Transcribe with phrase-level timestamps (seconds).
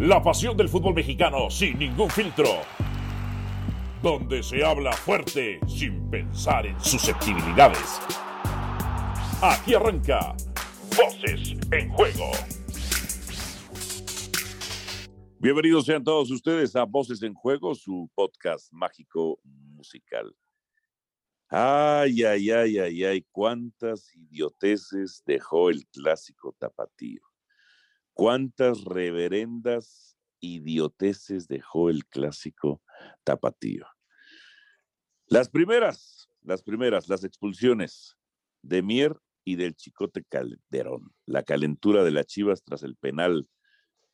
[0.00, 2.62] La pasión del fútbol mexicano sin ningún filtro.
[4.02, 8.00] Donde se habla fuerte sin pensar en susceptibilidades.
[9.42, 10.34] Aquí arranca
[10.96, 12.30] Voces en Juego.
[15.38, 20.34] Bienvenidos sean todos ustedes a Voces en Juego, su podcast mágico musical.
[21.50, 27.29] Ay, ay, ay, ay, ay, cuántas idioteces dejó el clásico tapatío.
[28.20, 32.82] ¿Cuántas reverendas idioteces dejó el clásico
[33.24, 33.86] tapatío?
[35.26, 38.18] Las primeras, las primeras, las expulsiones
[38.60, 41.14] de Mier y del Chicote Calderón.
[41.24, 43.48] La calentura de las Chivas tras el penal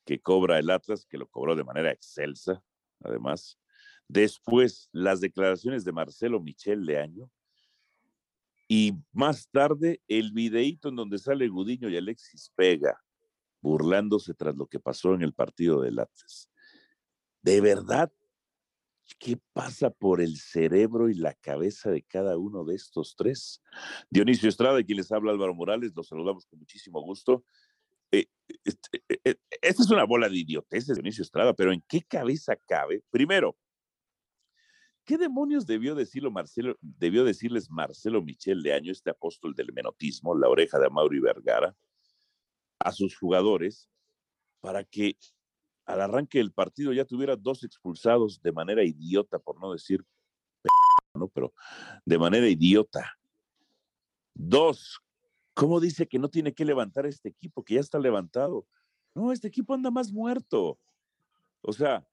[0.04, 2.62] que cobra el Atlas, que lo cobró de manera excelsa,
[3.02, 3.59] además.
[4.06, 7.28] Después, las declaraciones de Marcelo Michel Leaño.
[8.68, 12.96] Y más tarde, el videíto en donde sale Gudiño y Alexis Vega
[13.66, 16.48] burlándose tras lo que pasó en el partido del Atlas.
[17.42, 18.12] De verdad,
[19.18, 23.60] ¿qué pasa por el cerebro y la cabeza de cada uno de estos tres?
[24.08, 27.45] Dionisio Estrada, quien les habla Álvaro Morales, los saludamos con muchísimo gusto.
[28.12, 28.26] Eh,
[28.64, 32.54] este, eh, eh, esta es una bola de idioteces, Dionisio Estrada, pero ¿en qué cabeza
[32.68, 33.02] cabe?
[33.10, 33.56] Primero,
[35.04, 40.36] ¿qué demonios debió, decirlo Marcelo, debió decirles Marcelo Michel de Año, este apóstol del menotismo,
[40.36, 41.76] la oreja de Mauri Vergara?
[42.87, 43.90] A sus jugadores
[44.60, 45.16] para que
[45.87, 50.04] al arranque del partido ya tuviera dos expulsados de manera idiota, por no decir,
[51.14, 51.26] ¿no?
[51.26, 51.52] pero
[52.04, 53.18] de manera idiota.
[54.34, 55.01] Dos,
[55.52, 58.68] ¿cómo dice que no tiene que levantar este equipo, que ya está levantado?
[59.16, 60.79] No, este equipo anda más muerto.
[61.62, 62.07] O sea,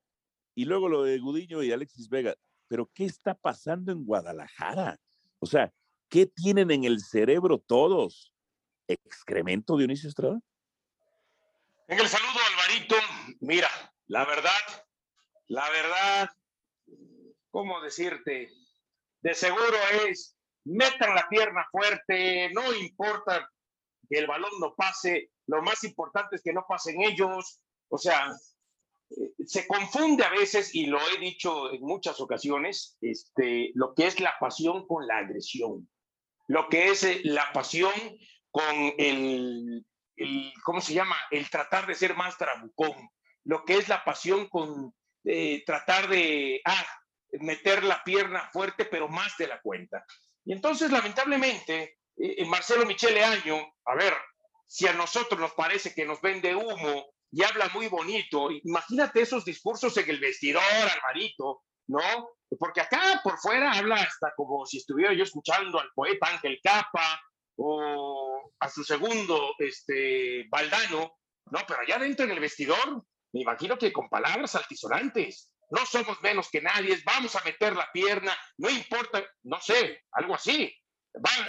[0.55, 2.35] y luego lo de Gudiño y Alexis Vega,
[2.67, 4.99] pero ¿qué está pasando en Guadalajara?
[5.37, 5.71] O sea,
[6.09, 8.33] ¿qué tienen en el cerebro todos?
[8.87, 10.41] ¿Excremento, Dionisio Estrada?
[11.87, 12.95] En el saludo, Alvarito,
[13.41, 13.69] mira,
[14.07, 14.85] la verdad,
[15.47, 16.29] la verdad,
[17.51, 18.49] ¿cómo decirte?
[19.21, 19.77] De seguro
[20.07, 23.49] es, metan la pierna fuerte, no importa
[24.09, 28.31] que el balón no pase, lo más importante es que no pasen ellos, o sea,
[29.09, 34.07] eh, se confunde a veces, y lo he dicho en muchas ocasiones, este, lo que
[34.07, 35.89] es la pasión con la agresión,
[36.47, 37.93] lo que es eh, la pasión
[38.51, 39.85] con el
[40.15, 41.15] el, ¿cómo se llama?
[41.31, 43.09] El tratar de ser más trabucón,
[43.45, 44.93] lo que es la pasión con
[45.25, 46.85] eh, tratar de ah,
[47.39, 50.05] meter la pierna fuerte, pero más de la cuenta.
[50.45, 54.13] Y entonces, lamentablemente, eh, eh, Marcelo Michele Año, a ver,
[54.65, 59.45] si a nosotros nos parece que nos vende humo y habla muy bonito, imagínate esos
[59.45, 62.29] discursos en el vestidor, Alvarito, ¿no?
[62.59, 67.19] Porque acá por fuera habla hasta como si estuviera yo escuchando al poeta Ángel Capa,
[67.57, 71.19] o a su segundo, este, Valdano,
[71.51, 73.03] no, pero allá dentro en el vestidor,
[73.33, 77.91] me imagino que con palabras altisonantes, no somos menos que nadie, vamos a meter la
[77.91, 80.73] pierna, no importa, no sé, algo así,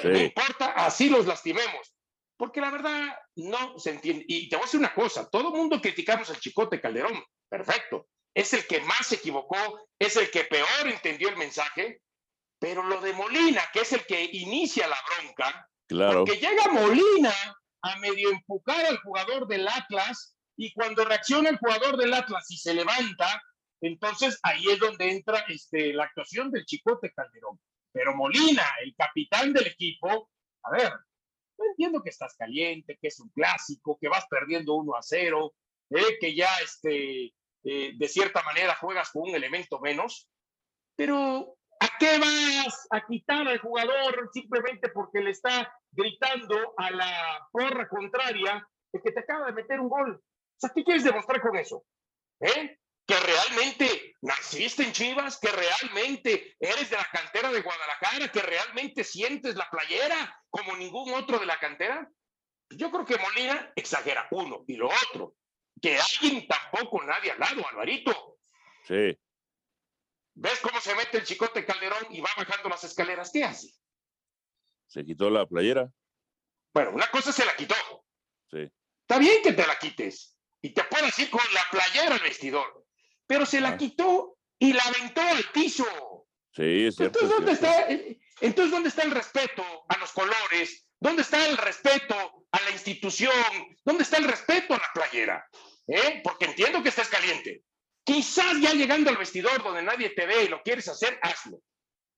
[0.03, 1.95] no importa, así los lastimemos.
[2.37, 4.25] Porque la verdad no se entiende.
[4.27, 8.09] Y te voy a decir una cosa, todo el mundo criticamos al Chicote Calderón, perfecto,
[8.35, 12.01] es el que más se equivocó, es el que peor entendió el mensaje,
[12.59, 17.33] pero lo de Molina, que es el que inicia la bronca, porque llega Molina
[17.83, 22.56] a medio empujar al jugador del Atlas y cuando reacciona el jugador del Atlas y
[22.56, 23.43] se levanta,
[23.81, 27.61] entonces ahí es donde entra este, la actuación del Chicote Calderón.
[27.93, 30.31] Pero Molina, el capitán del equipo,
[30.62, 30.93] a ver,
[31.59, 35.55] no entiendo que estás caliente, que es un clásico, que vas perdiendo 1 a 0,
[35.91, 37.34] eh, que ya este,
[37.65, 40.28] eh, de cierta manera juegas con un elemento menos,
[40.97, 41.64] pero ¿A
[41.99, 48.66] qué vas a quitar al jugador simplemente porque le está gritando a la porra contraria
[48.93, 50.15] el que te acaba de meter un gol?
[50.15, 51.84] O sea, ¿qué quieres demostrar con eso?
[52.41, 52.78] ¿Eh?
[53.06, 59.05] Que realmente naciste en Chivas, que realmente eres de la cantera de Guadalajara, que realmente
[59.05, 62.09] sientes la playera como ningún otro de la cantera.
[62.71, 65.34] Yo creo que Molina exagera uno y lo otro,
[65.82, 68.38] que alguien tampoco nadie al lado, Alvarito.
[68.85, 69.19] Sí.
[70.35, 73.31] ¿Ves cómo se mete el chicote Calderón y va bajando las escaleras?
[73.33, 73.73] ¿Qué hace?
[74.87, 75.91] Se quitó la playera.
[76.73, 77.75] Bueno, una cosa se la quitó.
[78.51, 78.71] Sí.
[79.03, 82.87] Está bien que te la quites y te puedes ir con la playera al vestidor,
[83.27, 83.77] pero se la ah.
[83.77, 85.85] quitó y la aventó al piso.
[86.53, 87.21] Sí, es cierto.
[87.21, 87.89] Entonces, ¿dónde, Está,
[88.41, 90.87] entonces, ¿dónde está el respeto a los colores?
[90.99, 93.33] ¿Dónde está el respeto a la institución?
[93.85, 95.47] ¿Dónde está el respeto a la playera?
[95.87, 96.21] ¿Eh?
[96.25, 97.63] Porque entiendo que estás caliente.
[98.05, 101.61] Quizás ya llegando al vestidor donde nadie te ve y lo quieres hacer, hazlo.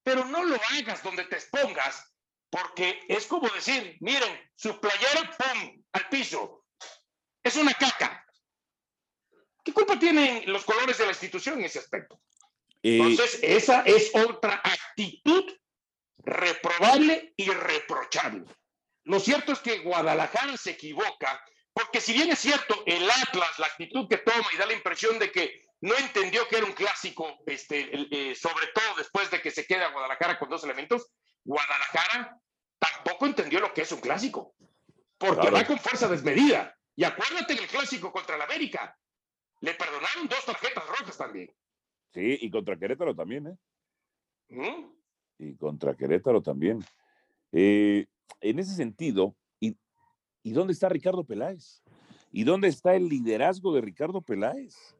[0.02, 2.12] Pero no lo hagas donde te expongas,
[2.50, 6.64] porque es como decir, miren, su playera, ¡pum!, al piso.
[7.42, 8.24] Es una caca.
[9.64, 12.20] ¿Qué culpa tienen los colores de la institución en ese aspecto?
[12.82, 15.52] Eh, Entonces, esa es otra actitud
[16.18, 18.44] reprobable y reprochable.
[19.04, 21.40] Lo cierto es que Guadalajara se equivoca,
[21.72, 25.18] porque si bien es cierto, el Atlas, la actitud que toma y da la impresión
[25.18, 29.50] de que no entendió que era un clásico, este, eh, sobre todo después de que
[29.50, 31.12] se queda Guadalajara con dos elementos,
[31.44, 32.40] Guadalajara
[32.78, 34.54] tampoco entendió lo que es un clásico,
[35.18, 36.74] porque va con fuerza desmedida.
[36.94, 38.96] Y acuérdate del clásico contra el América,
[39.60, 41.54] le perdonaron dos tarjetas rojas también.
[42.12, 43.56] Sí, y contra Querétaro también, ¿eh?
[44.48, 44.92] ¿Mm?
[45.38, 46.82] Y contra Querétaro también.
[47.52, 48.06] Eh,
[48.40, 49.76] en ese sentido, ¿y,
[50.42, 51.82] ¿y dónde está Ricardo Peláez?
[52.32, 54.96] ¿Y dónde está el liderazgo de Ricardo Peláez?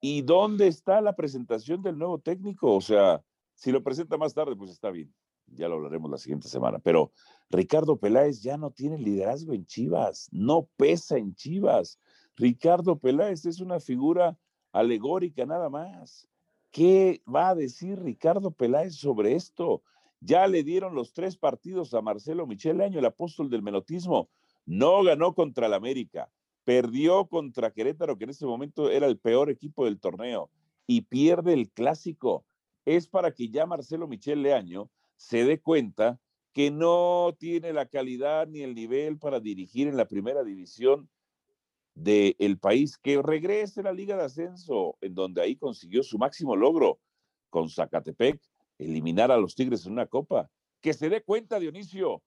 [0.00, 2.74] ¿Y dónde está la presentación del nuevo técnico?
[2.74, 3.22] O sea,
[3.54, 5.12] si lo presenta más tarde, pues está bien.
[5.46, 6.78] Ya lo hablaremos la siguiente semana.
[6.78, 7.12] Pero
[7.50, 11.98] Ricardo Peláez ya no tiene liderazgo en Chivas, no pesa en Chivas.
[12.36, 14.38] Ricardo Peláez es una figura
[14.72, 16.28] alegórica nada más.
[16.70, 19.82] ¿Qué va a decir Ricardo Peláez sobre esto?
[20.20, 24.30] Ya le dieron los tres partidos a Marcelo Michel Año, el apóstol del menotismo.
[24.66, 26.30] No ganó contra el América,
[26.70, 30.52] perdió contra Querétaro, que en ese momento era el peor equipo del torneo,
[30.86, 32.44] y pierde el clásico.
[32.84, 36.20] Es para que ya Marcelo Michel Leaño se dé cuenta
[36.52, 41.10] que no tiene la calidad ni el nivel para dirigir en la primera división
[41.96, 46.54] del país, que regrese a la Liga de Ascenso, en donde ahí consiguió su máximo
[46.54, 47.00] logro
[47.48, 48.40] con Zacatepec,
[48.78, 50.48] eliminar a los Tigres en una copa.
[50.80, 52.22] Que se dé cuenta, Dionisio,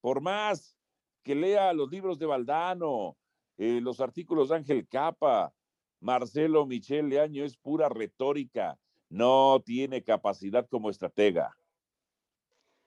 [0.00, 0.76] por más
[1.24, 3.16] que lea los libros de Valdano,
[3.58, 5.52] eh, los artículos de Ángel Capa,
[6.00, 8.78] Marcelo Michel Leaño es pura retórica,
[9.10, 11.54] no tiene capacidad como estratega.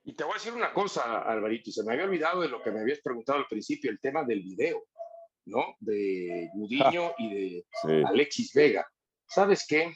[0.04, 2.72] Y te voy a decir una cosa, Alvarito, se me había olvidado de lo que
[2.72, 4.84] me habías preguntado al principio, el tema del video.
[5.46, 5.76] ¿no?
[5.80, 8.88] De Gudiño y de Alexis Vega.
[9.28, 9.94] ¿Sabes qué?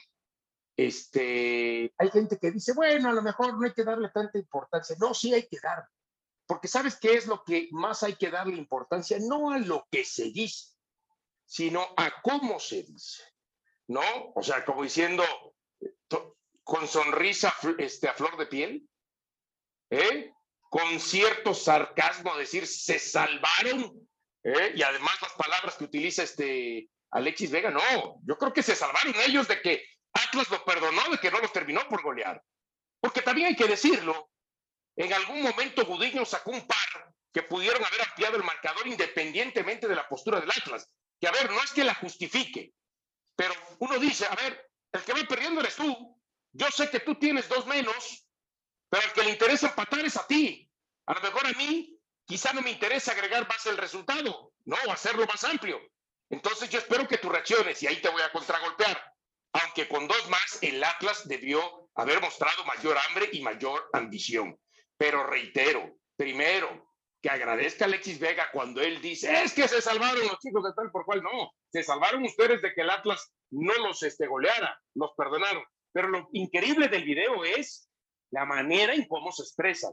[0.76, 4.96] Este, hay gente que dice, bueno, a lo mejor no hay que darle tanta importancia.
[4.98, 5.84] No, sí hay que dar.
[6.46, 9.18] Porque ¿sabes qué es lo que más hay que darle importancia?
[9.20, 10.74] No a lo que se dice,
[11.44, 13.22] sino a cómo se dice.
[13.88, 14.02] ¿No?
[14.34, 15.24] O sea, como diciendo,
[16.64, 18.88] con sonrisa este, a flor de piel,
[19.90, 20.32] ¿eh?
[20.68, 24.06] con cierto sarcasmo, decir, se salvaron
[24.46, 24.72] ¿eh?
[24.76, 29.14] Y además las palabras que utiliza este Alexis Vega, no, yo creo que se salvaron
[29.26, 32.42] ellos de que Atlas lo perdonó, de que no los terminó por golear.
[33.00, 34.30] Porque también hay que decirlo,
[34.96, 39.94] en algún momento Gudiño sacó un par que pudieron haber ampliado el marcador independientemente de
[39.94, 40.90] la postura del Atlas.
[41.20, 42.72] Que a ver, no es que la justifique,
[43.36, 46.18] pero uno dice, a ver, el que va perdiendo eres tú.
[46.52, 48.26] Yo sé que tú tienes dos menos,
[48.88, 50.70] pero el que le interesa empatar es a ti.
[51.06, 54.76] A lo mejor a mí quizá no me interesa agregar más el resultado, ¿no?
[54.90, 55.78] Hacerlo más amplio.
[56.30, 59.12] Entonces yo espero que tú reacciones y ahí te voy a contragolpear.
[59.52, 64.58] Aunque con dos más, el Atlas debió haber mostrado mayor hambre y mayor ambición.
[64.98, 70.26] Pero reitero, primero, que agradezca a Alexis Vega cuando él dice, es que se salvaron
[70.26, 71.22] los chicos de tal por cual.
[71.22, 75.64] No, se salvaron ustedes de que el Atlas no los este, goleara, los perdonaron.
[75.92, 77.90] Pero lo increíble del video es
[78.30, 79.92] la manera en cómo se expresan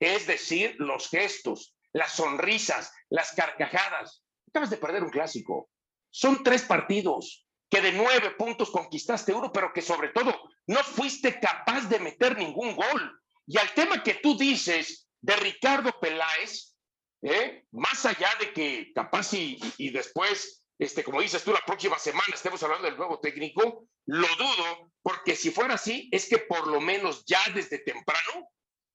[0.00, 4.22] es decir, los gestos, las sonrisas, las carcajadas.
[4.48, 5.70] Acabas de perder un clásico.
[6.10, 10.34] Son tres partidos que de nueve puntos conquistaste uno, pero que sobre todo
[10.66, 13.17] no fuiste capaz de meter ningún gol.
[13.48, 16.76] Y al tema que tú dices de Ricardo Peláez,
[17.22, 17.64] ¿eh?
[17.72, 22.34] más allá de que capaz y, y después, este, como dices tú, la próxima semana
[22.34, 26.80] estemos hablando del nuevo técnico, lo dudo, porque si fuera así, es que por lo
[26.80, 28.50] menos ya desde temprano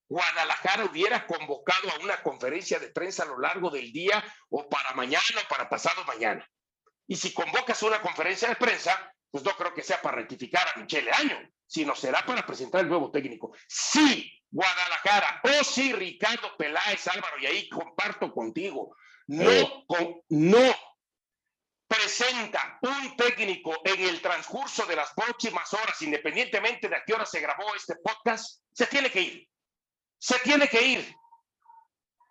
[0.08, 4.94] Guadalajara hubiera convocado a una conferencia de prensa a lo largo del día o para
[4.94, 6.48] mañana o para pasado mañana.
[7.08, 10.80] Y si convocas una conferencia de prensa, pues no creo que sea para rectificar a
[10.80, 13.56] Michele Año, sino será para presentar el nuevo técnico.
[13.68, 18.96] Sí, Guadalajara, o oh, sí, Ricardo Peláez, Álvaro, y ahí comparto contigo,
[19.26, 19.86] no,
[20.30, 20.76] no
[21.88, 27.26] presenta un técnico en el transcurso de las próximas horas, independientemente de a qué hora
[27.26, 29.50] se grabó este podcast, se tiene que ir.
[30.20, 31.16] Se tiene que ir.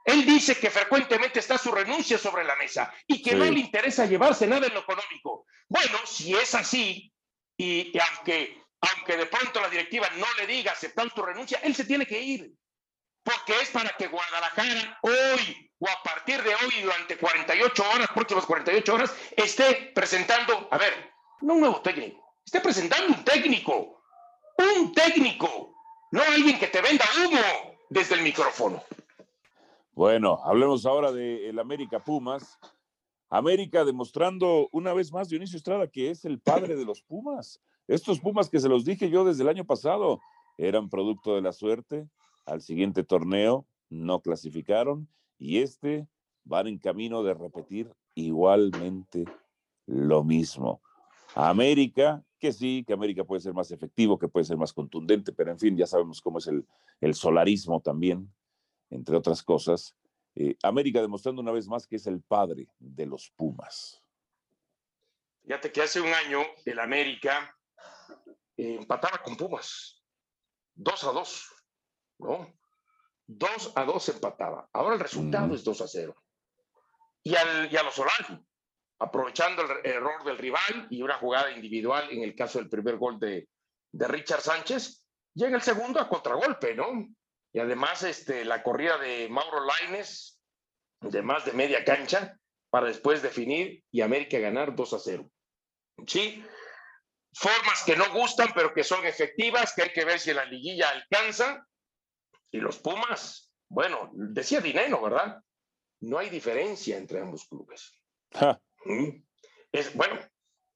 [0.05, 4.07] Él dice que frecuentemente está su renuncia sobre la mesa y que no le interesa
[4.07, 5.45] llevarse nada en lo económico.
[5.69, 7.13] Bueno, si es así,
[7.57, 11.85] y, aunque, aunque de pronto la directiva no le diga aceptar tu renuncia, él se
[11.85, 12.53] tiene que ir.
[13.23, 18.47] Porque es para que Guadalajara hoy o a partir de hoy, durante 48 horas, próximas
[18.47, 20.93] 48 horas, esté presentando, a ver,
[21.41, 24.01] no un nuevo técnico, esté presentando un técnico,
[24.59, 25.75] un técnico,
[26.13, 28.83] no alguien que te venda humo desde el micrófono.
[29.93, 32.59] Bueno, hablemos ahora de América Pumas.
[33.29, 37.61] América demostrando una vez más Dionisio Estrada que es el padre de los Pumas.
[37.89, 40.21] Estos Pumas que se los dije yo desde el año pasado
[40.57, 42.09] eran producto de la suerte.
[42.47, 45.09] Al siguiente torneo no clasificaron
[45.39, 46.07] y este
[46.45, 49.25] van en camino de repetir igualmente
[49.87, 50.81] lo mismo.
[51.35, 55.51] América, que sí, que América puede ser más efectivo, que puede ser más contundente, pero
[55.51, 58.33] en fin, ya sabemos cómo es el, solarismo también,
[58.91, 59.95] entre otras cosas.
[60.35, 64.03] Eh, América demostrando una vez más que es el padre de los Pumas.
[65.45, 67.57] Fíjate que hace un año el América
[68.63, 70.03] empataba con Pumas.
[70.75, 71.53] Dos a dos,
[72.19, 72.53] ¿no?
[73.27, 74.69] Dos a dos empataba.
[74.73, 76.17] Ahora el resultado es dos a cero.
[77.23, 78.45] Y, al, y a los Solari,
[78.99, 83.19] aprovechando el error del rival y una jugada individual en el caso del primer gol
[83.19, 83.49] de,
[83.93, 85.05] de Richard Sánchez,
[85.35, 87.07] llega el segundo a contragolpe, ¿no?
[87.53, 90.41] Y además este, la corrida de Mauro Laines
[91.01, 92.39] de más de media cancha
[92.71, 95.31] para después definir y América ganar 2 a 0.
[96.07, 96.45] Sí,
[97.33, 100.91] formas que no gustan, pero que son efectivas, que hay que ver si la liguilla
[100.91, 101.67] alcanza.
[102.51, 105.43] Y los Pumas, bueno, decía Dineno, ¿verdad?
[106.01, 107.93] No hay diferencia entre ambos clubes.
[108.85, 109.23] Mm.
[109.71, 110.21] Es, bueno,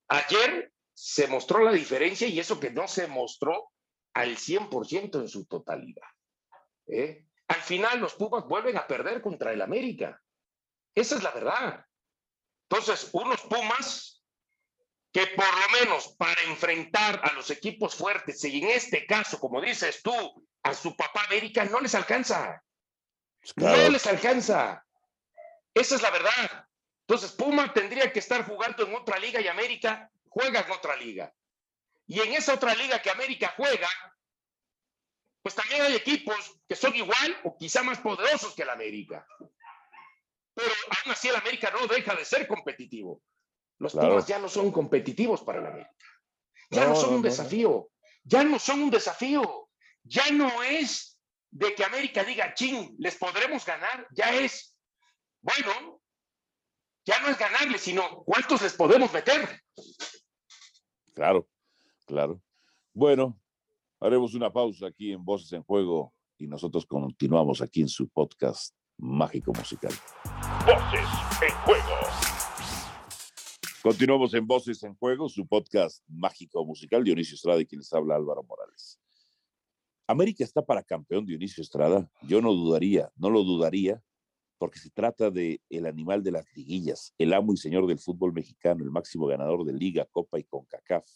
[0.08, 3.72] ayer se mostró la diferencia y eso que no se mostró
[4.14, 6.08] al 100% en su totalidad.
[6.86, 7.26] ¿eh?
[7.48, 10.22] Al final los Pumas vuelven a perder contra el América.
[10.94, 11.84] Esa es la verdad.
[12.70, 14.15] Entonces, unos Pumas
[15.16, 19.62] que por lo menos para enfrentar a los equipos fuertes, y en este caso, como
[19.62, 22.62] dices tú, a su papá América no les alcanza.
[23.54, 24.84] No les alcanza.
[25.72, 26.68] Esa es la verdad.
[27.08, 31.32] Entonces, Puma tendría que estar jugando en otra liga y América juega en otra liga.
[32.06, 33.88] Y en esa otra liga que América juega,
[35.40, 39.26] pues también hay equipos que son igual o quizá más poderosos que el América.
[40.52, 43.22] Pero aún así el América no deja de ser competitivo.
[43.78, 45.90] Los Pumas ya no son competitivos para el América.
[46.70, 47.90] Ya no, son un desafío.
[48.24, 49.68] Ya no son un desafío.
[50.02, 54.06] Ya no es de que América diga, ching, les podremos ganar.
[54.10, 54.76] Ya es,
[55.40, 56.00] bueno,
[57.04, 59.62] ya no es ganarles, sino cuántos les podemos meter.
[61.14, 61.48] Claro,
[62.04, 62.42] claro.
[62.92, 63.40] Bueno,
[64.00, 68.74] haremos una pausa aquí en Voces en Juego y nosotros continuamos aquí en su podcast
[68.98, 69.92] mágico musical.
[70.66, 71.08] Voces
[71.42, 72.35] en Juego.
[73.86, 77.04] Continuamos en Voces en Juego, su podcast mágico musical.
[77.04, 78.98] Dionisio Estrada y quien les habla Álvaro Morales.
[80.08, 82.10] América está para campeón Dionisio Estrada.
[82.22, 84.02] Yo no dudaría, no lo dudaría,
[84.58, 88.32] porque se trata de el animal de las liguillas, el amo y señor del fútbol
[88.32, 91.06] mexicano, el máximo ganador de Liga, Copa y CONCACAF.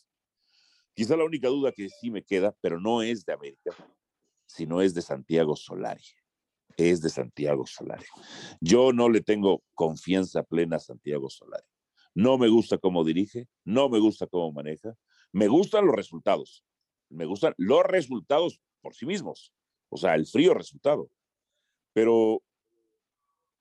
[0.94, 3.74] Quizá la única duda que sí me queda, pero no es de América,
[4.46, 6.04] sino es de Santiago Solari.
[6.76, 8.06] Es de Santiago Solari.
[8.60, 11.66] Yo no le tengo confianza plena a Santiago Solari.
[12.14, 14.94] No me gusta cómo dirige, no me gusta cómo maneja.
[15.32, 16.64] Me gustan los resultados.
[17.08, 19.52] Me gustan los resultados por sí mismos.
[19.88, 21.10] O sea, el frío resultado.
[21.92, 22.42] Pero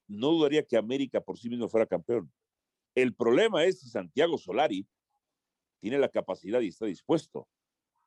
[0.08, 2.32] no dudaría que América por sí mismo fuera campeón.
[2.96, 4.88] El problema es si Santiago Solari
[5.79, 7.48] tiene la capacidad y está dispuesto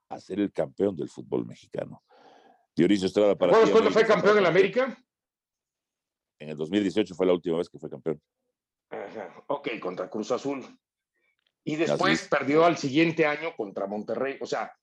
[0.09, 2.03] a ser el campeón del fútbol mexicano.
[2.75, 3.53] Dionisio Estrada para.
[3.71, 4.99] ¿Cuándo fue campeón en América?
[6.39, 8.21] En el 2018 fue la última vez que fue campeón.
[8.93, 9.45] Ajá.
[9.49, 10.65] Ok, contra Cruz Azul.
[11.65, 14.39] Y después perdió al siguiente año contra Monterrey.
[14.41, 14.77] O sea,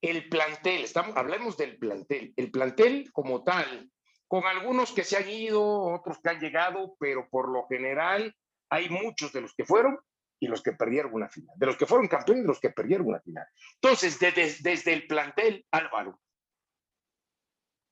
[0.00, 2.34] el plantel, estamos, hablemos del plantel.
[2.36, 3.90] El plantel como tal,
[4.28, 8.36] con algunos que se han ido, otros que han llegado, pero por lo general
[8.68, 9.98] hay muchos de los que fueron
[10.40, 13.06] y los que perdieron una final, de los que fueron campeones y los que perdieron
[13.06, 13.46] una final.
[13.80, 16.20] Entonces, desde el plantel, Álvaro,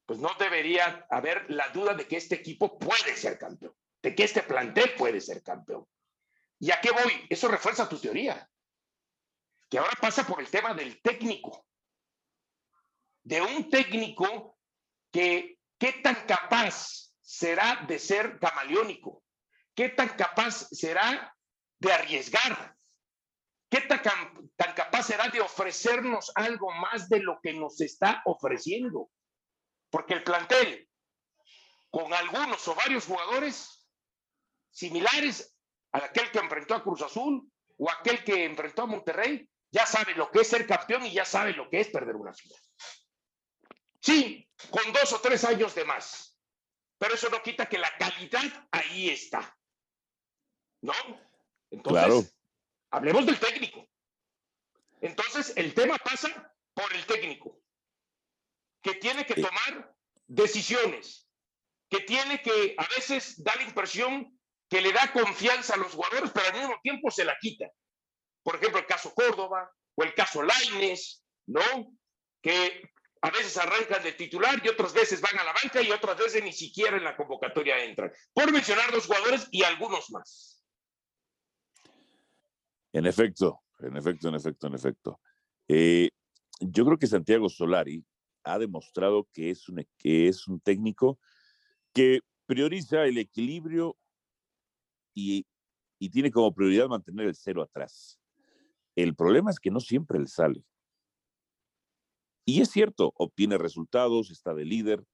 [0.04, 4.24] pues no debería haber la duda de que este equipo puede ser campeón, de que
[4.24, 5.86] este plantel puede ser campeón.
[6.58, 7.26] ¿Y a qué voy?
[7.30, 8.48] Eso refuerza tu teoría,
[9.68, 11.66] que ahora pasa por el tema del técnico,
[13.22, 14.58] de un técnico
[15.10, 19.22] que qué tan capaz será de ser camaleónico,
[19.74, 21.34] qué tan capaz será
[21.78, 22.76] de arriesgar.
[23.68, 29.10] ¿Qué tan, tan, capaz será de ofrecernos algo más de lo que nos está ofreciendo?
[29.88, 30.90] Porque el plantel,
[31.90, 33.81] con algunos o varios jugadores
[34.72, 35.54] similares
[35.92, 37.48] a aquel que enfrentó a Cruz Azul
[37.78, 41.24] o aquel que enfrentó a Monterrey, ya sabe lo que es ser campeón y ya
[41.24, 42.58] sabe lo que es perder una final.
[44.00, 46.36] Sí, con dos o tres años de más,
[46.98, 49.56] pero eso no quita que la calidad ahí está.
[50.80, 50.92] ¿No?
[51.70, 52.36] Entonces,
[52.90, 53.88] hablemos del técnico.
[55.00, 57.60] Entonces, el tema pasa por el técnico,
[58.82, 59.94] que tiene que tomar
[60.26, 61.28] decisiones,
[61.88, 64.38] que tiene que a veces dar la impresión
[64.72, 67.70] que le da confianza a los jugadores, pero al mismo tiempo se la quita.
[68.42, 71.60] Por ejemplo, el caso Córdoba o el caso Laines, ¿no?
[72.40, 72.80] Que
[73.20, 76.42] a veces arrancan de titular y otras veces van a la banca y otras veces
[76.42, 78.10] ni siquiera en la convocatoria entran.
[78.32, 80.64] Por mencionar dos jugadores y algunos más.
[82.94, 85.20] En efecto, en efecto, en efecto, en efecto.
[85.68, 86.08] Eh,
[86.60, 88.02] yo creo que Santiago Solari
[88.44, 91.20] ha demostrado que es, un, que es un técnico
[91.92, 93.98] que prioriza el equilibrio
[95.14, 95.46] y,
[95.98, 98.18] y tiene como prioridad mantener el cero atrás.
[98.96, 100.64] El problema es que no siempre le sale.
[102.44, 105.04] Y es cierto, obtiene resultados, está de líder,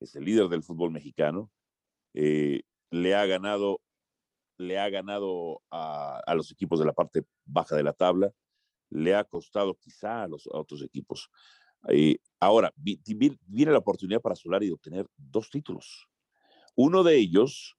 [0.00, 1.50] es el líder del fútbol mexicano,
[2.12, 3.80] eh, le ha ganado,
[4.58, 8.30] le ha ganado a, a, los equipos de la parte baja de la tabla,
[8.90, 11.30] le ha costado quizá a los a otros equipos.
[11.88, 16.08] Eh, ahora, viene la oportunidad para Solari de obtener dos títulos.
[16.76, 17.76] Uno de ellos,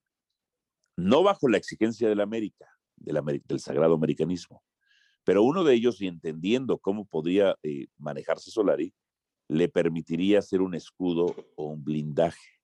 [0.97, 4.63] no bajo la exigencia del América, del, del sagrado americanismo,
[5.23, 8.93] pero uno de ellos, y entendiendo cómo podría eh, manejarse Solari,
[9.47, 12.59] le permitiría hacer un escudo o un blindaje,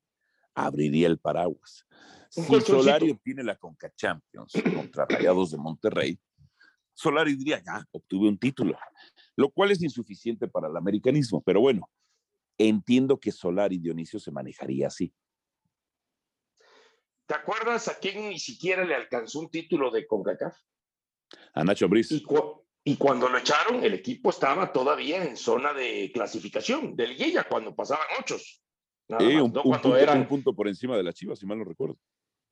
[0.53, 1.85] abriría el paraguas.
[2.29, 6.19] Si Solari obtiene la Conca Champions contra Rayados de Monterrey,
[6.93, 8.77] Solari diría, ya, obtuve un título,
[9.35, 11.89] lo cual es insuficiente para el americanismo, pero bueno,
[12.57, 15.13] entiendo que Solari Dionisio se manejaría así.
[17.25, 20.57] ¿Te acuerdas a quién ni siquiera le alcanzó un título de CONCACAF?
[21.53, 22.11] A Nacho Briz.
[22.11, 27.07] Y, cu y, cuando lo echaron, el equipo estaba todavía en zona de clasificación, de
[27.07, 28.37] liguilla, cuando pasaban ocho.
[29.19, 29.63] Eh, un, ¿no?
[29.63, 30.19] un, punto, eran...
[30.19, 31.97] un punto por encima de la Chivas, si mal no recuerdo.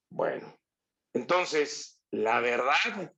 [0.10, 0.58] Bueno,
[1.14, 3.14] entonces, la verdad,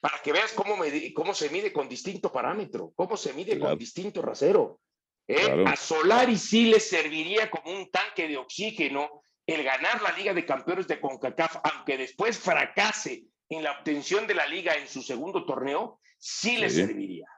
[0.00, 3.70] para que veas cómo, me, cómo se mide con distinto parámetro, cómo se mide claro.
[3.70, 4.80] con distinto rasero.
[5.26, 5.36] ¿eh?
[5.36, 5.66] Claro.
[5.66, 10.46] A Solari sí le serviría como un tanque de oxígeno el ganar la Liga de
[10.46, 15.44] Campeones de CONCACAF, aunque después fracase en la obtención de la liga en su segundo
[15.44, 16.56] torneo, sí, sí.
[16.58, 17.28] le serviría.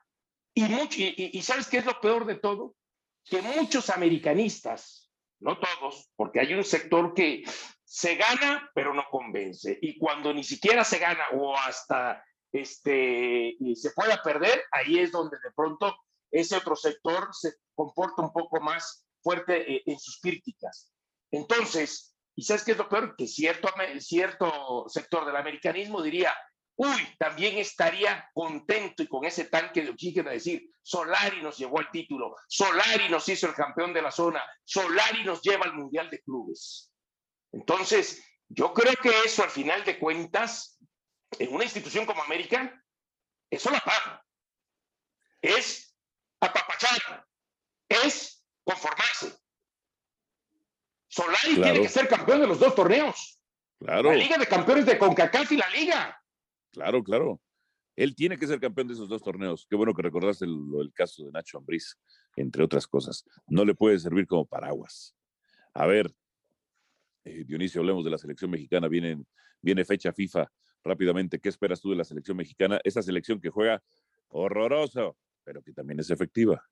[0.54, 2.74] Y, mucho, y, y, ¿sabes qué es lo peor de todo?
[3.24, 7.44] Que muchos americanistas, no todos, porque hay un sector que
[7.84, 9.78] se gana, pero no convence.
[9.82, 15.36] Y cuando ni siquiera se gana o hasta este, se pueda perder, ahí es donde
[15.42, 15.94] de pronto
[16.30, 20.92] ese otro sector se comporta un poco más fuerte eh, en sus críticas.
[21.30, 23.16] Entonces, ¿y sabes qué es lo peor?
[23.16, 26.34] Que cierto, sector del americanismo diría,
[26.76, 31.90] uy, también estaría contento y con ese tanque de oxígeno decir, Solari nos llevó al
[31.90, 36.22] título, Solari nos hizo el campeón de la zona, Solari nos lleva al Mundial de
[36.22, 36.92] Clubes.
[37.52, 40.78] Entonces, yo creo que eso al final de cuentas,
[41.38, 42.82] en una institución como América,
[43.50, 44.24] eso la paga.
[45.40, 45.96] Es
[46.40, 47.26] apapachar,
[47.88, 49.36] es conformarse.
[51.16, 51.72] Solari claro.
[51.72, 53.40] tiene que ser campeón de los dos torneos.
[53.78, 54.10] Claro.
[54.10, 56.22] La Liga de Campeones de CONCACAF y la Liga.
[56.72, 57.40] Claro, claro.
[57.96, 59.66] Él tiene que ser campeón de esos dos torneos.
[59.68, 61.96] Qué bueno que recordaste el, el caso de Nacho Ambriz,
[62.36, 63.24] entre otras cosas.
[63.46, 65.16] No le puede servir como paraguas.
[65.72, 66.14] A ver,
[67.24, 68.86] eh, Dionisio, hablemos de la selección mexicana.
[68.86, 69.24] Viene,
[69.62, 70.52] viene fecha FIFA
[70.84, 71.40] rápidamente.
[71.40, 72.78] ¿Qué esperas tú de la selección mexicana?
[72.84, 73.82] Esa selección que juega
[74.28, 76.62] horroroso, pero que también es efectiva.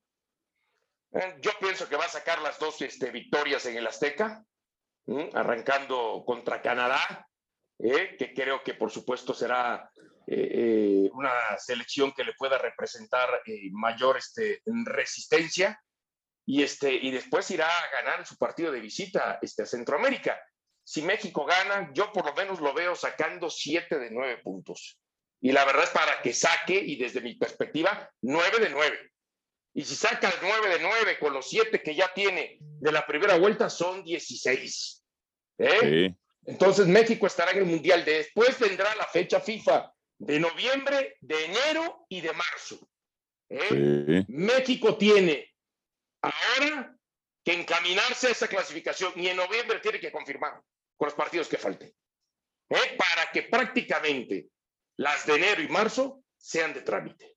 [1.39, 4.43] Yo pienso que va a sacar las dos este, victorias en el Azteca,
[5.07, 5.29] ¿eh?
[5.33, 7.27] arrancando contra Canadá,
[7.79, 8.17] ¿eh?
[8.19, 9.89] que creo que por supuesto será
[10.27, 15.81] eh, una selección que le pueda representar eh, mayor este, resistencia,
[16.45, 20.37] y, este, y después irá a ganar su partido de visita este, a Centroamérica.
[20.83, 24.99] Si México gana, yo por lo menos lo veo sacando siete de nueve puntos.
[25.41, 29.13] Y la verdad es para que saque, y desde mi perspectiva, nueve de nueve.
[29.77, 33.05] Y si saca el 9 de 9 con los 7 que ya tiene de la
[33.05, 35.03] primera vuelta, son 16.
[35.57, 35.79] ¿eh?
[35.81, 36.15] Sí.
[36.45, 38.05] Entonces México estará en el Mundial.
[38.05, 42.87] Después vendrá la fecha FIFA de noviembre, de enero y de marzo.
[43.49, 43.67] ¿eh?
[43.69, 44.25] Sí.
[44.29, 45.53] México tiene
[46.21, 46.97] ahora
[47.43, 50.61] que encaminarse a esa clasificación y en noviembre tiene que confirmar
[50.95, 51.93] con los partidos que falten.
[52.69, 52.97] ¿eh?
[52.97, 54.47] Para que prácticamente
[54.95, 57.34] las de enero y marzo sean de trámite.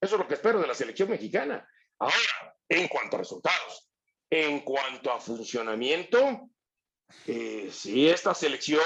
[0.00, 1.68] Eso es lo que espero de la selección mexicana.
[1.98, 3.90] Ahora, en cuanto a resultados,
[4.30, 6.48] en cuanto a funcionamiento,
[7.26, 8.80] eh, si esta selección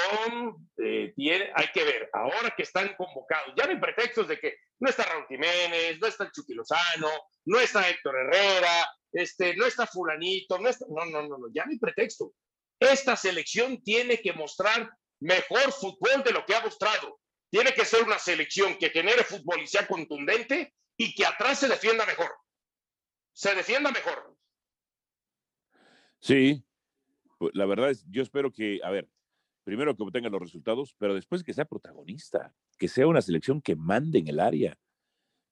[0.77, 4.57] eh, tiene, hay que ver, ahora que están convocados, ya no hay pretextos de que
[4.81, 7.11] no está Raúl Jiménez, no está el Chucky Lozano,
[7.45, 11.65] no está Héctor Herrera, este, no está fulanito, no, está, no, no, no, no, ya
[11.65, 12.33] no hay pretexto.
[12.81, 17.21] Esta selección tiene que mostrar mejor fútbol de lo que ha mostrado.
[17.51, 21.69] Tiene que ser una selección que genere fútbol y sea contundente y que atrás se
[21.69, 22.31] defienda mejor.
[23.33, 24.37] Se defienda mejor.
[26.21, 26.65] Sí,
[27.39, 29.09] pues, la verdad es, yo espero que, a ver,
[29.65, 33.77] primero que obtenga los resultados, pero después que sea protagonista, que sea una selección que
[33.77, 34.79] mande en el área,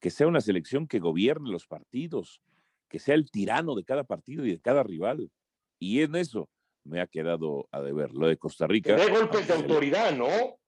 [0.01, 2.41] que sea una selección que gobierne los partidos,
[2.89, 5.31] que sea el tirano de cada partido y de cada rival.
[5.79, 6.49] Y en eso
[6.85, 8.13] me ha quedado a deber.
[8.13, 8.97] Lo de Costa Rica.
[8.97, 10.27] De golpes de autoridad, ¿no?
[10.27, 10.59] ¿Eh?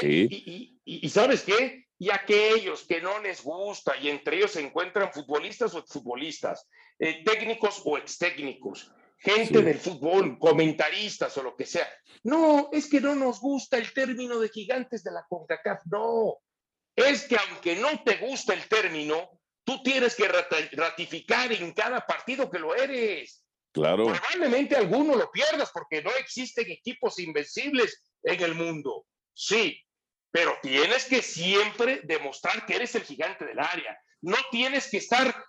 [0.00, 0.80] Sí.
[0.84, 1.86] Y, sabes qué?
[2.02, 7.22] Y aquellos que no les gusta, y entre ellos se encuentran futbolistas o exfutbolistas, eh,
[7.24, 11.88] técnicos o extécnicos, gente del fútbol, comentaristas o lo que sea.
[12.24, 15.82] No, es que no nos gusta el término de gigantes de la CONCACAF.
[15.92, 16.38] No,
[16.96, 22.50] es que aunque no te gusta el término, tú tienes que ratificar en cada partido
[22.50, 23.44] que lo eres.
[23.70, 24.06] Claro.
[24.06, 29.06] Probablemente alguno lo pierdas porque no existen equipos invencibles en el mundo.
[29.32, 29.80] Sí,
[30.32, 33.96] pero tienes que siempre demostrar que eres el gigante del área.
[34.22, 35.44] No tienes que estar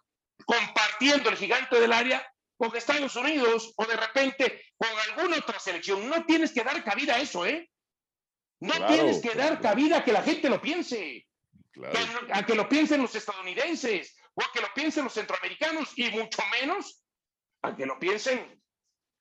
[0.46, 2.24] compartiendo el gigante del área
[2.58, 6.08] con Estados Unidos o de repente con alguna otra selección.
[6.10, 7.72] No tienes que dar cabida a eso, ¿eh?
[8.60, 11.26] No tienes que dar cabida a que la gente lo piense.
[12.32, 16.42] a que lo piensen los estadounidenses o a que lo piensen los centroamericanos y mucho
[16.62, 17.04] menos
[17.62, 18.62] a que lo piensen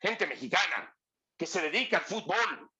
[0.00, 0.94] gente mexicana
[1.38, 2.70] que se dedica al fútbol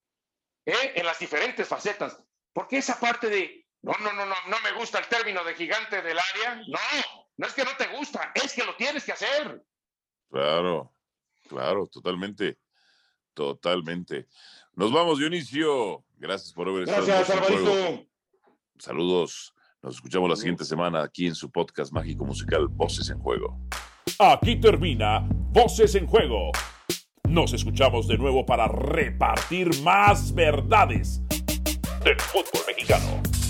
[0.67, 0.93] ¿eh?
[0.97, 2.19] en las diferentes facetas.
[2.53, 6.03] Porque esa parte de, no, no, no, no, no me gusta el término de gigante
[6.03, 6.79] del área, no,
[7.37, 9.65] no es que no te gusta, es que lo tienes que hacer.
[10.31, 10.93] Claro,
[11.49, 12.59] claro, totalmente,
[13.35, 14.29] totalmente.
[14.75, 16.05] Nos vamos, Dionisio.
[16.17, 17.05] Gracias por haber estado.
[17.05, 18.07] Gracias, Alvarito.
[18.79, 19.55] Saludos.
[19.83, 23.59] Nos escuchamos la siguiente semana aquí en su podcast mágico musical Voces en Juego.
[24.19, 26.53] Aquí termina Voces en Juego.
[27.29, 31.21] Nos escuchamos de nuevo para repartir más verdades
[32.05, 33.42] del fútbol mexicano.